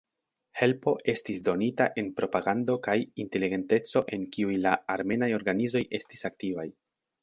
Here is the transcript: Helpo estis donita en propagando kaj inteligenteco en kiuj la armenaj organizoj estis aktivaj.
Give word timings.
Helpo 0.61 0.93
estis 1.13 1.43
donita 1.49 1.87
en 2.03 2.09
propagando 2.21 2.79
kaj 2.89 2.97
inteligenteco 3.27 4.07
en 4.19 4.27
kiuj 4.35 4.61
la 4.67 4.77
armenaj 4.99 5.35
organizoj 5.43 5.89
estis 6.03 6.31
aktivaj. 6.35 6.71